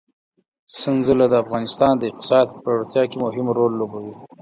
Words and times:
سنځله 0.79 1.25
د 1.29 1.35
افغانستان 1.43 1.93
د 1.97 2.01
اقتصاد 2.09 2.47
په 2.51 2.59
پیاوړتیا 2.63 3.03
کې 3.09 3.17
مهم 3.25 3.47
رول 3.57 3.71
لوبوي. 3.79 4.13